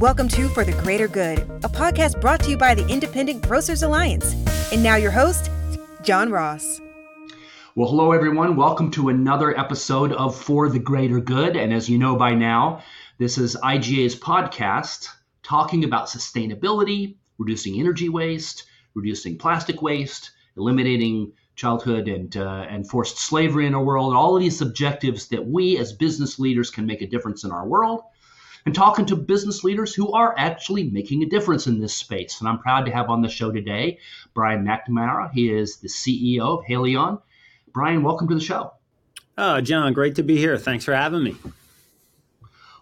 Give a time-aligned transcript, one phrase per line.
[0.00, 3.82] Welcome to For the Greater Good, a podcast brought to you by the Independent Grocers
[3.82, 4.32] Alliance.
[4.72, 5.50] And now your host,
[6.02, 6.80] John Ross.
[7.74, 8.56] Well, hello, everyone.
[8.56, 11.54] Welcome to another episode of For the Greater Good.
[11.54, 12.82] And as you know by now,
[13.18, 15.06] this is IGA's podcast
[15.42, 18.64] talking about sustainability, reducing energy waste,
[18.94, 24.40] reducing plastic waste, eliminating childhood and uh, and forced slavery in our world, all of
[24.40, 28.00] these objectives that we as business leaders can make a difference in our world,
[28.66, 32.40] and talking to business leaders who are actually making a difference in this space.
[32.40, 33.98] And I'm proud to have on the show today
[34.34, 35.30] Brian McNamara.
[35.32, 37.20] He is the CEO of Haleon.
[37.72, 38.72] Brian, welcome to the show.
[39.38, 40.58] Oh, John, great to be here.
[40.58, 41.36] Thanks for having me.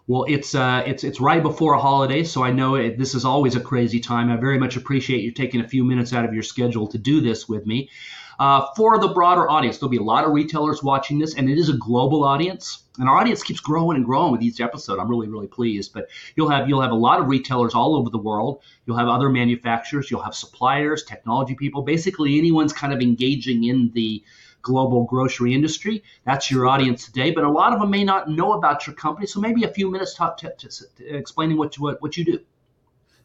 [0.07, 3.25] Well, it's uh, it's it's right before a holiday, so I know it, this is
[3.25, 4.31] always a crazy time.
[4.31, 7.21] I very much appreciate you taking a few minutes out of your schedule to do
[7.21, 7.91] this with me.
[8.39, 11.57] Uh, for the broader audience, there'll be a lot of retailers watching this, and it
[11.57, 12.83] is a global audience.
[12.97, 14.97] And our audience keeps growing and growing with each episode.
[14.97, 15.93] I'm really, really pleased.
[15.93, 18.61] But you'll have you'll have a lot of retailers all over the world.
[18.85, 20.09] You'll have other manufacturers.
[20.09, 21.81] You'll have suppliers, technology people.
[21.81, 24.23] Basically, anyone's kind of engaging in the
[24.61, 26.03] global grocery industry.
[26.25, 29.27] That's your audience today, but a lot of them may not know about your company.
[29.27, 32.39] So maybe a few minutes talk to, to, to explaining what, what, what you do.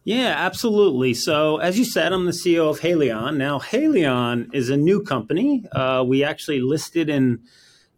[0.04, 1.14] Yeah, absolutely.
[1.14, 3.38] So, as you said, I'm the CEO of Haleon.
[3.38, 5.64] Now, Haleon is a new company.
[5.72, 7.40] Uh, we actually listed in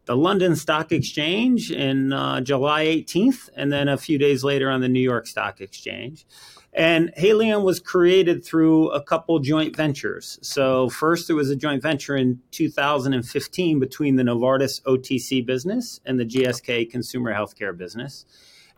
[0.05, 4.83] the London Stock Exchange in uh, July 18th, and then a few days later on
[4.83, 6.25] the New York Stock Exchange.
[6.73, 10.39] And Haleon was created through a couple joint ventures.
[10.43, 16.21] So, first, there was a joint venture in 2015 between the Novartis OTC business and
[16.21, 18.27] the GSK consumer healthcare business.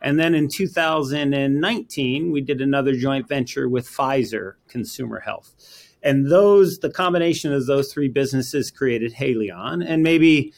[0.01, 5.53] And then in 2019, we did another joint venture with Pfizer Consumer Health.
[6.01, 9.83] And those, the combination of those three businesses created Haleon.
[9.85, 10.53] And maybe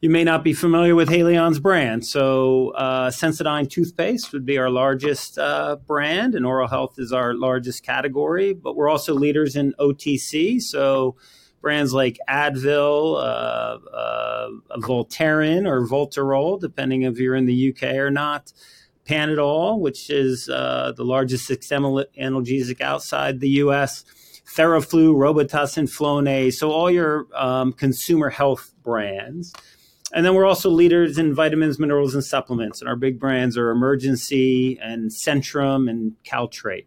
[0.00, 2.04] you may not be familiar with Haleon's brand.
[2.04, 7.34] So, uh, Sensodyne toothpaste would be our largest uh, brand, and oral health is our
[7.34, 8.52] largest category.
[8.52, 10.60] But we're also leaders in OTC.
[10.60, 11.16] So,
[11.62, 14.48] brands like Advil, uh, uh,
[14.78, 18.52] Voltaren, or Voltarol, depending if you're in the UK or not.
[19.06, 24.04] Panadol, which is uh, the largest systemic analgesic outside the US.
[24.54, 26.54] Theraflu, Robitussin, Flonase.
[26.54, 29.52] So, all your um, consumer health brands.
[30.12, 32.80] And then we're also leaders in vitamins, minerals, and supplements.
[32.80, 36.84] And our big brands are Emergen-C and Centrum and Caltrate.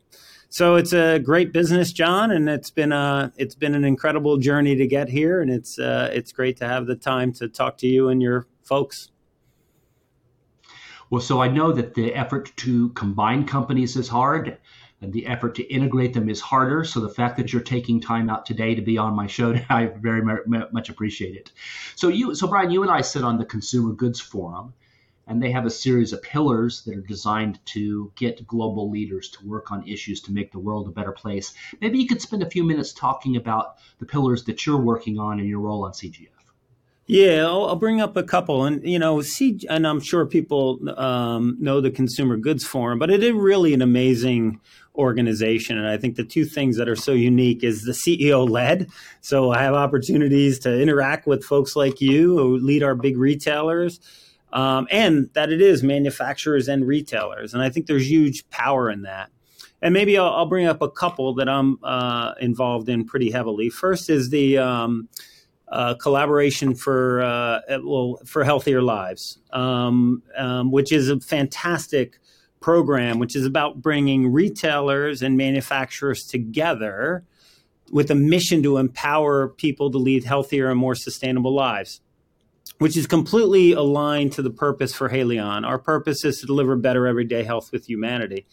[0.55, 4.73] So it's a great business, John, and it's been a it's been an incredible journey
[4.77, 7.87] to get here, and it's uh, it's great to have the time to talk to
[7.87, 9.11] you and your folks.
[11.09, 14.57] Well, so I know that the effort to combine companies is hard
[15.01, 16.85] and the effort to integrate them is harder.
[16.85, 19.87] So the fact that you're taking time out today to be on my show, I
[19.87, 21.51] very much appreciate it.
[21.95, 24.73] So you, so Brian, you and I sit on the Consumer Goods Forum,
[25.27, 29.45] and they have a series of pillars that are designed to get global leaders to
[29.45, 31.53] work on issues to make the world a better place.
[31.81, 35.39] Maybe you could spend a few minutes talking about the pillars that you're working on
[35.39, 36.29] in your role on CGF.
[37.07, 40.79] Yeah, I'll, I'll, bring up a couple, and you know, see, and I'm sure people
[40.97, 44.59] um, know the Consumer Goods Forum, but it is really an amazing
[44.95, 45.77] organization.
[45.77, 48.89] And I think the two things that are so unique is the CEO led.
[49.21, 53.99] So I have opportunities to interact with folks like you who lead our big retailers.
[54.55, 57.53] Um, and that it is manufacturers and retailers.
[57.53, 59.29] And I think there's huge power in that.
[59.81, 63.69] And maybe I'll, I'll bring up a couple that I'm uh, involved in pretty heavily.
[63.69, 65.09] First is the um,
[65.67, 72.17] uh, collaboration for uh, well for healthier lives, um, um, which is a fantastic
[72.61, 77.25] program, which is about bringing retailers and manufacturers together
[77.91, 82.01] with a mission to empower people to lead healthier and more sustainable lives,
[82.79, 85.65] which is completely aligned to the purpose for Haleon.
[85.65, 88.45] Our purpose is to deliver better everyday health with humanity.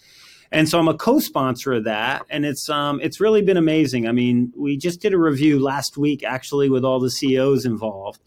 [0.52, 4.06] And so I'm a co-sponsor of that, and it's um, it's really been amazing.
[4.06, 8.20] I mean, we just did a review last week, actually, with all the CEOs involved,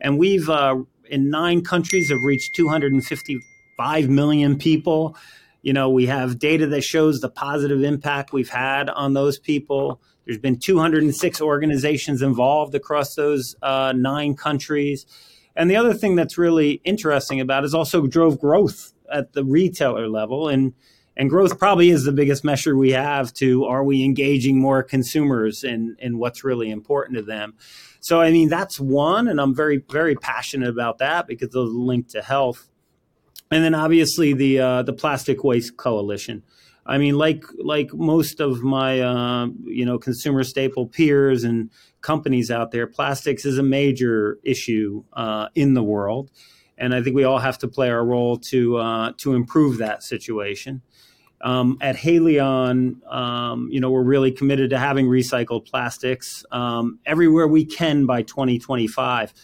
[0.00, 0.76] and we've uh,
[1.10, 5.16] in nine countries have reached 255 million people.
[5.62, 10.00] You know, we have data that shows the positive impact we've had on those people.
[10.24, 15.04] There's been 206 organizations involved across those uh, nine countries.
[15.56, 20.08] And the other thing that's really interesting about is also drove growth at the retailer
[20.08, 20.48] level.
[20.48, 20.74] And,
[21.16, 25.62] and growth probably is the biggest measure we have to are we engaging more consumers
[25.62, 27.54] in, in what's really important to them.
[28.00, 29.28] So, I mean, that's one.
[29.28, 32.68] And I'm very, very passionate about that because the link to health
[33.52, 36.42] and then obviously the uh, the Plastic Waste Coalition.
[36.84, 41.70] I mean, like like most of my uh, you know consumer staple peers and
[42.00, 46.30] companies out there, plastics is a major issue uh, in the world,
[46.76, 50.02] and I think we all have to play our role to uh, to improve that
[50.02, 50.82] situation.
[51.40, 57.48] Um, at Haleon, um, you know, we're really committed to having recycled plastics um, everywhere
[57.48, 59.34] we can by 2025.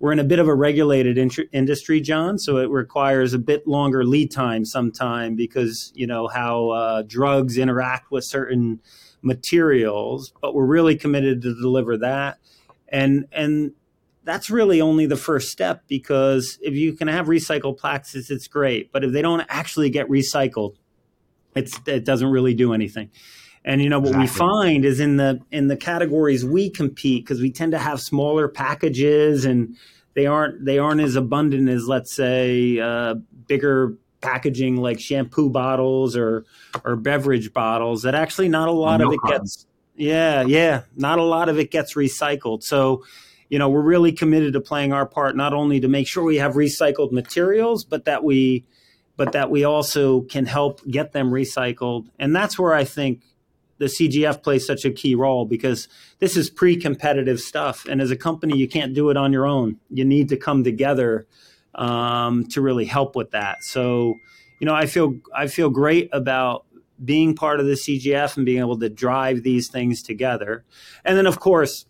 [0.00, 3.68] We're in a bit of a regulated in- industry, John, so it requires a bit
[3.68, 8.80] longer lead time sometime because you know how uh, drugs interact with certain
[9.20, 10.32] materials.
[10.40, 12.38] But we're really committed to deliver that,
[12.88, 13.72] and and
[14.24, 18.90] that's really only the first step because if you can have recycled plastics, it's great.
[18.92, 20.76] But if they don't actually get recycled,
[21.54, 23.10] it's it doesn't really do anything.
[23.64, 24.22] And you know what exactly.
[24.22, 28.00] we find is in the in the categories we compete because we tend to have
[28.00, 29.76] smaller packages and
[30.14, 33.14] they aren't they aren't as abundant as let's say uh,
[33.46, 36.44] bigger packaging like shampoo bottles or
[36.84, 38.02] or beverage bottles.
[38.02, 39.40] That actually not a lot no of it problem.
[39.42, 42.62] gets yeah yeah not a lot of it gets recycled.
[42.62, 43.04] So
[43.50, 46.36] you know we're really committed to playing our part not only to make sure we
[46.36, 48.64] have recycled materials but that we
[49.16, 52.06] but that we also can help get them recycled.
[52.18, 53.20] And that's where I think
[53.80, 55.88] the CGF plays such a key role because
[56.18, 59.78] this is pre-competitive stuff, and as a company, you can't do it on your own.
[59.88, 61.26] You need to come together
[61.74, 63.56] um, to really help with that.
[63.62, 64.14] So,
[64.60, 66.66] you know, I feel I feel great about
[67.02, 70.62] being part of the CGF and being able to drive these things together.
[71.02, 71.86] And then, of course,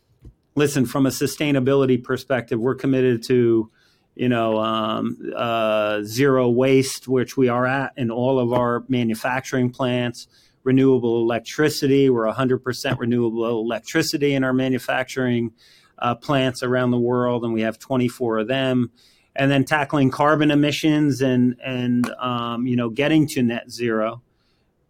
[0.54, 3.68] listen from a sustainability perspective, we're committed to
[4.14, 9.70] you know, um, uh, zero waste, which we are at in all of our manufacturing
[9.70, 10.28] plants,
[10.62, 12.10] renewable electricity.
[12.10, 15.52] We're 100% renewable electricity in our manufacturing
[15.98, 18.90] uh, plants around the world, and we have 24 of them.
[19.36, 24.22] And then tackling carbon emissions and and um, you know getting to net zero.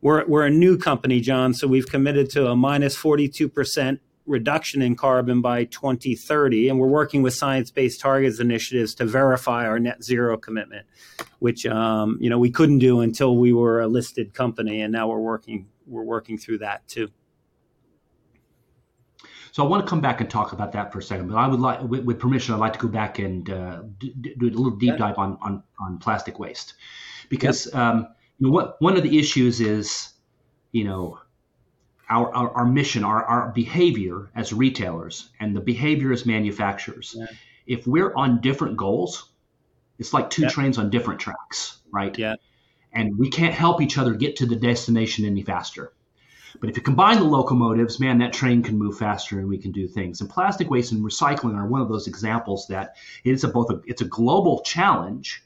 [0.01, 4.01] We're we're a new company, John, so we've committed to a minus 42 percent
[4.31, 6.69] reduction in carbon by 2030.
[6.69, 10.87] And we're working with Science Based Targets initiatives to verify our net zero commitment,
[11.41, 15.09] which um, you know we couldn't do until we were a listed company, and now
[15.09, 17.09] we're working we're working through that too.
[19.53, 21.49] So I want to come back and talk about that for a second, but I
[21.49, 24.51] would like, with, with permission, I'd like to go back and uh, do, do, a
[24.51, 26.75] little deep dive on on, on plastic waste,
[27.29, 27.75] because yep.
[27.75, 28.07] um,
[28.39, 30.11] you know, what one of the issues is,
[30.71, 31.19] you know,
[32.11, 37.27] our, our, our, mission, our, our behavior as retailers and the behavior as manufacturers, yeah.
[37.67, 39.31] if we're on different goals,
[39.99, 40.49] it's like two yeah.
[40.49, 42.19] trains on different tracks, right?
[42.19, 42.35] Yeah.
[42.93, 45.93] And we can't help each other get to the destination any faster.
[46.59, 49.71] But if you combine the locomotives, man, that train can move faster and we can
[49.71, 50.21] do things.
[50.21, 53.81] And plastic waste and recycling are one of those examples that it's a both a,
[53.87, 55.45] it's a global challenge,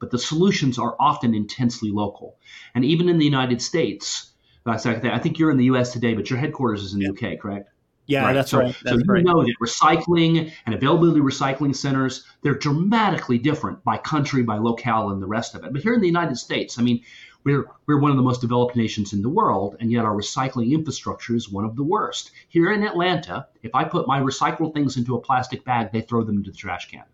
[0.00, 2.38] but the solutions are often intensely local.
[2.74, 4.32] And even in the United States,
[4.66, 5.92] Uh, I think you're in the U.S.
[5.92, 7.70] today, but your headquarters is in the UK, correct?
[8.06, 8.32] Yeah, right.
[8.32, 8.76] that's so, right.
[8.82, 9.24] That's so you right.
[9.24, 15.22] know that recycling and availability recycling centers, they're dramatically different by country, by locale, and
[15.22, 15.72] the rest of it.
[15.72, 17.02] But here in the United States, I mean,
[17.44, 20.72] we're, we're one of the most developed nations in the world, and yet our recycling
[20.72, 22.30] infrastructure is one of the worst.
[22.48, 26.24] Here in Atlanta, if I put my recycled things into a plastic bag, they throw
[26.24, 27.04] them into the trash can.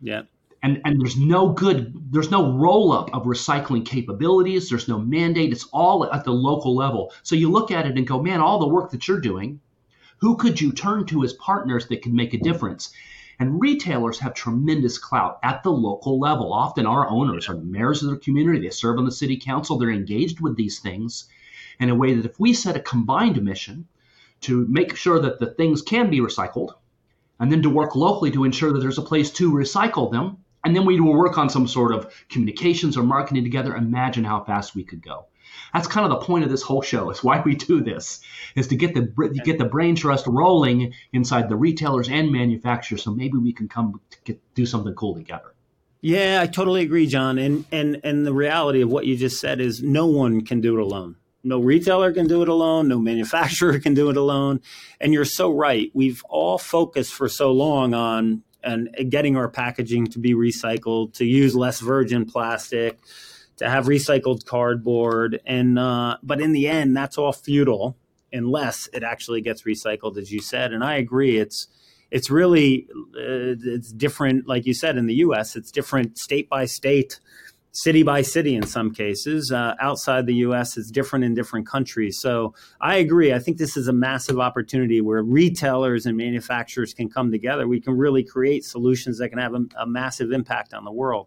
[0.00, 0.22] Yeah
[0.62, 4.68] and and there's no good there's no roll up of recycling capabilities.
[4.68, 5.52] There's no mandate.
[5.52, 7.12] It's all at the local level.
[7.22, 9.60] So you look at it and go man all the work that you're doing
[10.18, 12.90] who could you turn to as partners that can make a difference?
[13.38, 16.54] And retailers have tremendous clout at the local level.
[16.54, 18.60] Often our owners are mayors of their community.
[18.60, 19.76] They serve on the city council.
[19.76, 21.28] They're engaged with these things
[21.78, 23.86] in a way that if we set a combined mission
[24.40, 26.72] to make sure that the things can be recycled
[27.38, 30.74] and then to work locally to ensure that there's a place to recycle them and
[30.74, 33.76] then we will work on some sort of communications or marketing together.
[33.76, 35.26] Imagine how fast we could go.
[35.72, 37.08] That's kind of the point of this whole show.
[37.10, 38.18] Is why we do this
[38.56, 39.02] is to get the
[39.44, 43.04] get the brain trust rolling inside the retailers and manufacturers.
[43.04, 45.54] So maybe we can come get, do something cool together.
[46.00, 47.38] Yeah, I totally agree, John.
[47.38, 50.76] And and and the reality of what you just said is no one can do
[50.76, 51.14] it alone.
[51.44, 52.88] No retailer can do it alone.
[52.88, 54.62] No manufacturer can do it alone.
[55.00, 55.92] And you're so right.
[55.94, 61.24] We've all focused for so long on and getting our packaging to be recycled, to
[61.24, 62.98] use less virgin plastic,
[63.56, 67.96] to have recycled cardboard, and uh, but in the end, that's all futile
[68.32, 70.72] unless it actually gets recycled, as you said.
[70.72, 71.68] And I agree, it's
[72.10, 75.56] it's really uh, it's different, like you said, in the U.S.
[75.56, 77.20] It's different state by state
[77.76, 79.52] city by city in some cases.
[79.52, 82.18] Uh, outside the U.S., it's different in different countries.
[82.18, 83.34] So I agree.
[83.34, 87.68] I think this is a massive opportunity where retailers and manufacturers can come together.
[87.68, 91.26] We can really create solutions that can have a, a massive impact on the world.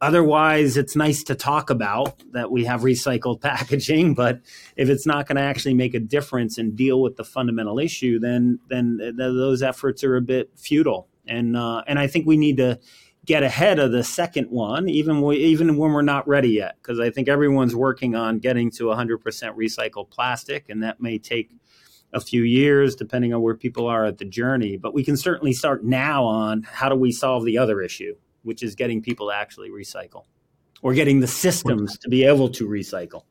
[0.00, 4.40] Otherwise, it's nice to talk about that we have recycled packaging, but
[4.76, 8.18] if it's not going to actually make a difference and deal with the fundamental issue,
[8.18, 11.06] then then th- those efforts are a bit futile.
[11.28, 12.80] And uh, and I think we need to
[13.24, 17.00] get ahead of the second one, even we, even when we're not ready yet, because
[17.00, 21.50] I think everyone's working on getting to 100% recycled plastic, and that may take
[22.12, 24.76] a few years depending on where people are at the journey.
[24.76, 28.62] But we can certainly start now on how do we solve the other issue, which
[28.62, 30.24] is getting people to actually recycle,
[30.82, 33.22] or getting the systems to be able to recycle.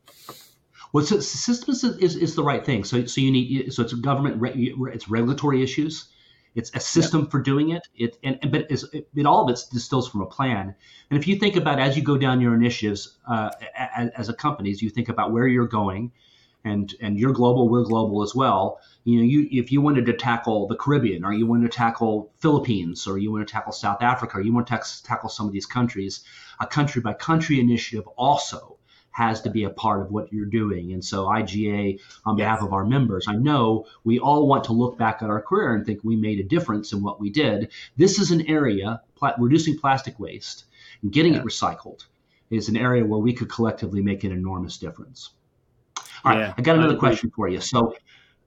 [0.91, 2.83] Well, so systems is, is the right thing.
[2.83, 6.12] So so you need so it's government it's regulatory issues
[6.55, 7.87] it's a system for doing it.
[7.95, 8.83] It and, and but it,
[9.15, 10.75] it, all of it distills from a plan.
[11.09, 14.33] And if you think about as you go down your initiatives uh, as, as a
[14.33, 16.11] company, as you think about where you're going,
[16.63, 18.79] and and you're global, we're global as well.
[19.03, 22.31] You know, you if you wanted to tackle the Caribbean, or you want to tackle
[22.39, 25.53] Philippines, or you want to tackle South Africa, or you want to tackle some of
[25.53, 26.23] these countries,
[26.59, 28.72] a country by country initiative also
[29.13, 30.91] has to be a part of what you're doing.
[30.91, 34.97] And so, IGA, on behalf of our members, I know we all want to look
[34.97, 37.71] back at our career and think we made a difference in what we did.
[37.95, 40.65] This is an area, pla- reducing plastic waste
[41.01, 41.39] and getting yeah.
[41.39, 42.05] it recycled
[42.49, 45.31] is an area where we could collectively make an enormous difference.
[46.25, 47.59] All right, yeah, I got another question for you.
[47.59, 47.95] So,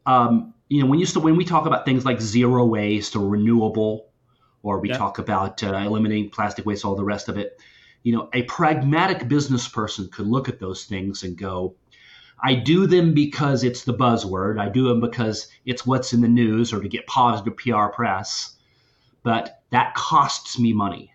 [0.07, 4.09] um, you know, when you when we talk about things like zero waste or renewable,
[4.63, 4.97] or we yeah.
[4.97, 7.61] talk about uh, eliminating plastic waste, all the rest of it,
[8.07, 11.75] you know, a pragmatic business person could look at those things and go,
[12.41, 14.61] I do them because it's the buzzword.
[14.61, 18.55] I do them because it's what's in the news or to get positive PR press.
[19.25, 21.15] But that costs me money.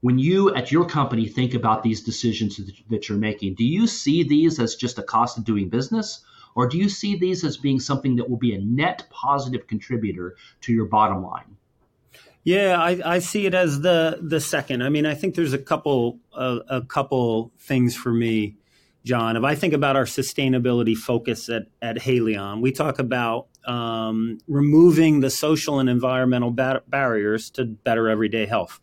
[0.00, 2.58] When you at your company think about these decisions
[2.88, 6.24] that you're making, do you see these as just a cost of doing business?
[6.54, 10.36] Or do you see these as being something that will be a net positive contributor
[10.62, 11.58] to your bottom line?
[12.44, 14.82] Yeah, I, I see it as the the second.
[14.82, 18.56] I mean, I think there's a couple uh, a couple things for me,
[19.04, 19.36] John.
[19.36, 25.20] If I think about our sustainability focus at at Haleon, we talk about um, removing
[25.20, 28.80] the social and environmental ba- barriers to better everyday health,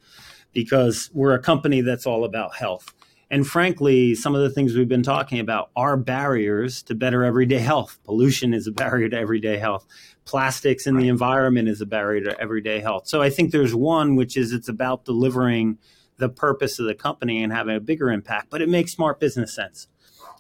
[0.54, 2.94] because we're a company that's all about health.
[3.32, 7.60] And frankly, some of the things we've been talking about are barriers to better everyday
[7.60, 8.00] health.
[8.04, 9.86] Pollution is a barrier to everyday health.
[10.26, 11.02] Plastics in right.
[11.02, 13.08] the environment is a barrier to everyday health.
[13.08, 15.78] So I think there's one, which is it's about delivering
[16.18, 19.54] the purpose of the company and having a bigger impact, but it makes smart business
[19.54, 19.88] sense.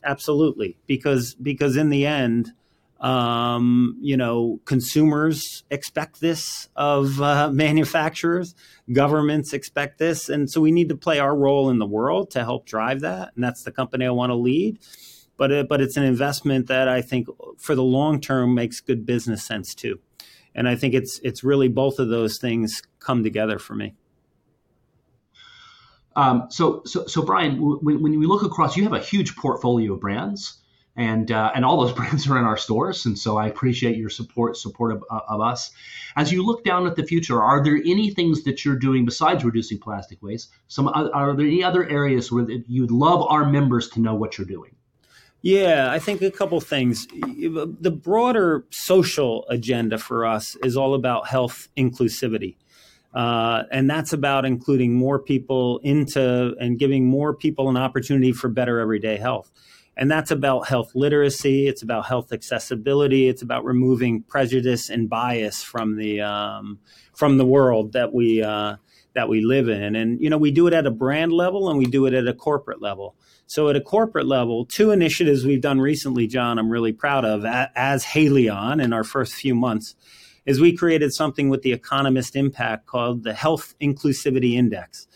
[0.04, 0.78] Absolutely.
[0.88, 2.54] Because, because in the end,
[3.00, 8.56] um, you know, consumers expect this of uh, manufacturers,
[8.92, 12.44] governments expect this, and so we need to play our role in the world to
[12.44, 13.32] help drive that.
[13.36, 14.80] And that's the company I want to lead.
[15.38, 17.28] But it, but it's an investment that I think
[17.58, 20.00] for the long term makes good business sense too.
[20.54, 23.94] And I think it's it's really both of those things come together for me.
[26.18, 29.94] Um, so, so, so Brian, when, when we look across, you have a huge portfolio
[29.94, 30.59] of brands
[30.96, 33.06] and uh, and all those brands are in our stores.
[33.06, 35.72] And so I appreciate your support support of, uh, of, us.
[36.16, 39.44] As you look down at the future, are there any things that you're doing besides
[39.44, 40.50] reducing plastic waste?
[40.68, 44.48] Some are there any other areas where you'd love our members to know what you're
[44.48, 44.76] doing?
[45.42, 47.08] Yeah, I think a couple things.
[47.08, 52.58] The broader social agenda for us is all about health inclusivity.
[53.14, 58.50] Uh, and that's about including more people into and giving more people an opportunity for
[58.50, 59.52] better everyday health.
[60.00, 61.68] And that's about health literacy.
[61.68, 63.28] It's about health accessibility.
[63.28, 66.80] It's about removing prejudice and bias from the um,
[67.14, 68.78] from the world that we uh,
[69.14, 69.98] that we live in.
[69.98, 72.30] And you know, we do it at a brand level and we do it at
[72.30, 73.14] a corporate level.
[73.46, 77.44] So at a corporate level, two initiatives we've done recently, John, I'm really proud of
[77.44, 79.96] as Haleon in our first few months,
[80.46, 85.08] is we created something with the Economist Impact called the Health Inclusivity Index.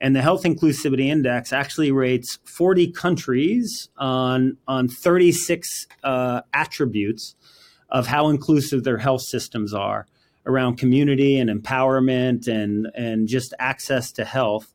[0.00, 7.34] And the Health Inclusivity Index actually rates 40 countries on, on 36 uh, attributes
[7.90, 10.06] of how inclusive their health systems are
[10.46, 14.72] around community and empowerment and, and just access to health.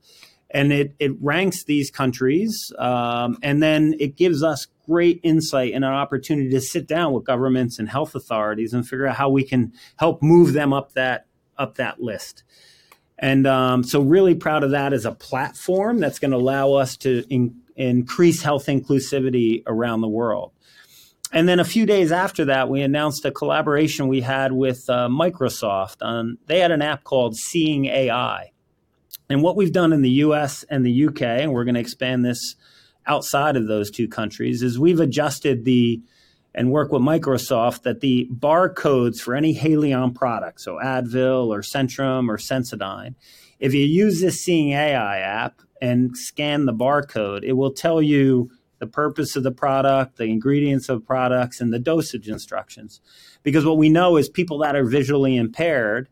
[0.52, 5.84] And it, it ranks these countries, um, and then it gives us great insight and
[5.84, 9.44] an opportunity to sit down with governments and health authorities and figure out how we
[9.44, 11.26] can help move them up that
[11.58, 12.44] up that list.
[13.18, 16.98] And um, so, really proud of that as a platform that's going to allow us
[16.98, 20.52] to in, increase health inclusivity around the world.
[21.32, 25.08] And then a few days after that, we announced a collaboration we had with uh,
[25.08, 25.98] Microsoft.
[26.02, 28.52] On, they had an app called Seeing AI.
[29.30, 32.24] And what we've done in the US and the UK, and we're going to expand
[32.24, 32.56] this
[33.08, 36.02] outside of those two countries, is we've adjusted the
[36.56, 42.30] and work with Microsoft that the barcodes for any Haleon product, so Advil or Centrum
[42.30, 43.14] or Sensodyne,
[43.60, 48.50] if you use this Seeing AI app and scan the barcode, it will tell you
[48.80, 53.02] the purpose of the product, the ingredients of products, and the dosage instructions.
[53.44, 56.10] Because what we know is people that are visually impaired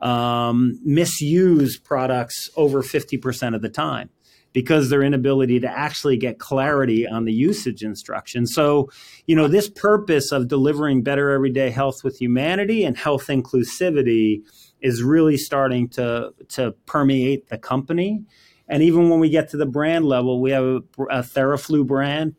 [0.00, 4.10] um, misuse products over 50% of the time
[4.56, 8.46] because their inability to actually get clarity on the usage instruction.
[8.46, 8.88] So,
[9.26, 14.40] you know, this purpose of delivering better everyday health with humanity and health inclusivity
[14.80, 18.24] is really starting to to permeate the company.
[18.66, 20.76] And even when we get to the brand level, we have a,
[21.10, 22.34] a TheraFlu brand.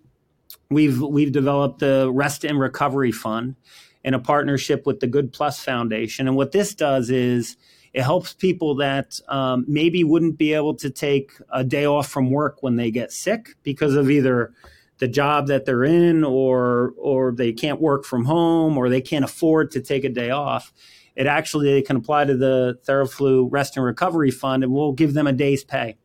[0.71, 3.57] We've we've developed the Rest and Recovery Fund
[4.03, 6.27] in a partnership with the Good Plus Foundation.
[6.27, 7.57] And what this does is
[7.97, 12.29] it helps people that um, maybe wouldn't be able to take a day off from
[12.29, 14.53] work when they get sick because of either
[14.99, 19.25] the job that they're in or or they can't work from home or they can't
[19.25, 20.71] afford to take a day off.
[21.15, 25.15] It actually they can apply to the theraflu rest and recovery fund and we'll give
[25.15, 25.97] them a day's pay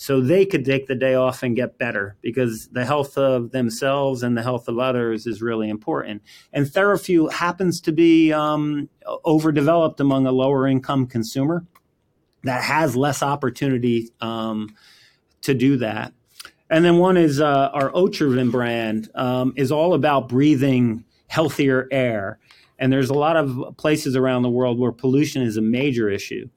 [0.00, 4.22] so they could take the day off and get better because the health of themselves
[4.22, 6.22] and the health of others is really important.
[6.54, 8.88] And TheraFlu happens to be um,
[9.26, 11.66] overdeveloped among a lower income consumer
[12.44, 14.74] that has less opportunity um,
[15.42, 16.14] to do that.
[16.70, 22.38] And then one is uh, our Otrivin brand um, is all about breathing healthier air.
[22.78, 26.48] And there's a lot of places around the world where pollution is a major issue.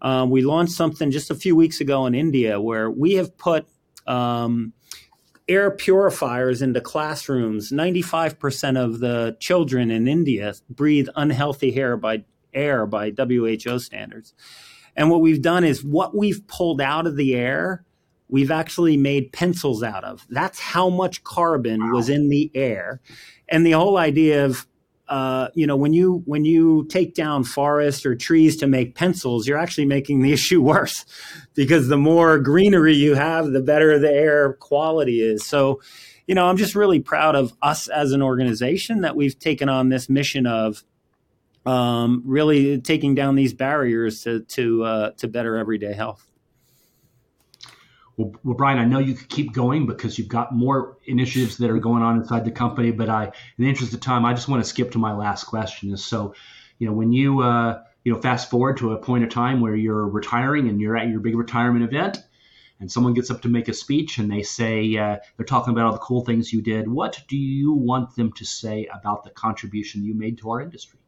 [0.00, 3.66] Um, we launched something just a few weeks ago in India where we have put
[4.06, 4.72] um,
[5.48, 7.72] air purifiers into classrooms.
[7.72, 12.24] 95% of the children in India breathe unhealthy air by
[12.54, 14.34] air by WHO standards.
[14.96, 17.84] And what we've done is what we've pulled out of the air,
[18.28, 20.26] we've actually made pencils out of.
[20.28, 21.92] That's how much carbon wow.
[21.94, 23.00] was in the air.
[23.48, 24.66] And the whole idea of
[25.08, 29.46] uh, you know, when you when you take down forests or trees to make pencils,
[29.46, 31.04] you're actually making the issue worse
[31.54, 35.46] because the more greenery you have, the better the air quality is.
[35.46, 35.80] So,
[36.26, 39.88] you know, I'm just really proud of us as an organization that we've taken on
[39.88, 40.84] this mission of
[41.64, 46.26] um, really taking down these barriers to to uh, to better everyday health.
[48.18, 51.70] Well, well, Brian, I know you could keep going because you've got more initiatives that
[51.70, 52.90] are going on inside the company.
[52.90, 53.32] But I, in
[53.64, 55.92] the interest of time, I just want to skip to my last question.
[55.92, 56.34] Is so,
[56.80, 59.76] you know, when you uh, you know fast forward to a point of time where
[59.76, 62.18] you're retiring and you're at your big retirement event,
[62.80, 65.86] and someone gets up to make a speech and they say uh, they're talking about
[65.86, 66.88] all the cool things you did.
[66.88, 70.98] What do you want them to say about the contribution you made to our industry?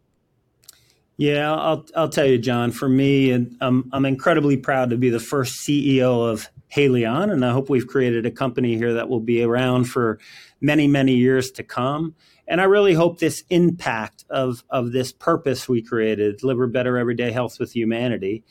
[1.17, 2.71] Yeah, I'll I'll tell you, John.
[2.71, 7.45] For me, and I'm I'm incredibly proud to be the first CEO of Haleon, and
[7.45, 10.19] I hope we've created a company here that will be around for
[10.61, 12.15] many, many years to come.
[12.47, 17.31] And I really hope this impact of, of this purpose we created, deliver better everyday
[17.33, 18.45] health with humanity,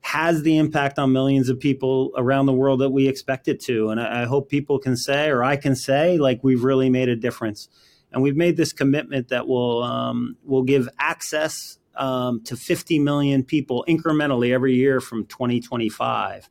[0.00, 3.90] has the impact on millions of people around the world that we expect it to.
[3.90, 7.08] And I, I hope people can say, or I can say, like we've really made
[7.08, 7.68] a difference.
[8.10, 13.42] And we've made this commitment that will um, will give access um, to 50 million
[13.42, 16.48] people incrementally every year from 2025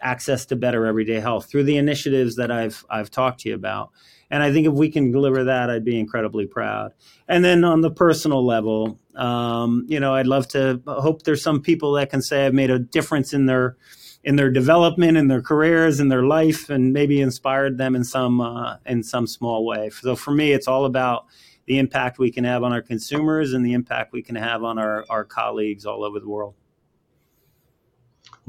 [0.00, 3.90] access to better everyday health through the initiatives that I've I've talked to you about.
[4.30, 6.92] And I think if we can deliver that, I'd be incredibly proud.
[7.28, 11.62] And then on the personal level, um, you know, I'd love to hope there's some
[11.62, 13.76] people that can say I've made a difference in their
[14.24, 18.40] in their development, in their careers, in their life, and maybe inspired them in some
[18.40, 19.90] uh, in some small way.
[19.90, 21.26] So for me, it's all about
[21.66, 24.78] the impact we can have on our consumers and the impact we can have on
[24.78, 26.54] our, our colleagues all over the world.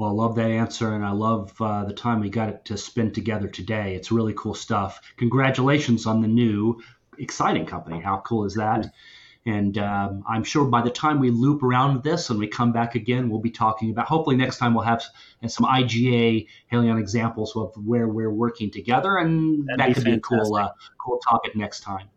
[0.00, 3.14] Well, I love that answer, and I love uh, the time we got to spend
[3.14, 3.94] together today.
[3.94, 4.98] It's really cool stuff.
[5.18, 6.80] Congratulations on the new,
[7.18, 8.00] exciting company.
[8.00, 8.86] How cool is that?
[9.44, 12.94] And um, I'm sure by the time we loop around this and we come back
[12.94, 14.06] again, we'll be talking about.
[14.06, 15.04] Hopefully, next time we'll have
[15.46, 20.16] some IGA Haleon examples of where we're working together, and That'd that could be, be
[20.16, 22.08] a cool, uh, cool topic next time.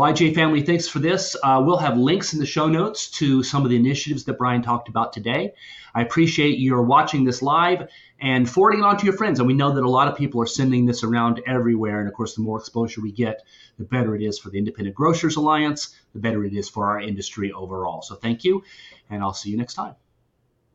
[0.00, 1.36] IGA family, thanks for this.
[1.42, 4.62] Uh, we'll have links in the show notes to some of the initiatives that Brian
[4.62, 5.54] talked about today.
[5.94, 7.88] I appreciate your watching this live
[8.20, 9.40] and forwarding it on to your friends.
[9.40, 12.00] And we know that a lot of people are sending this around everywhere.
[12.00, 13.42] And of course, the more exposure we get,
[13.78, 17.00] the better it is for the Independent Grocers Alliance, the better it is for our
[17.00, 18.02] industry overall.
[18.02, 18.62] So thank you,
[19.08, 19.94] and I'll see you next time.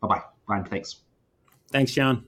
[0.02, 0.22] Bye bye.
[0.46, 0.98] Brian, thanks.
[1.72, 2.26] Thanks, John.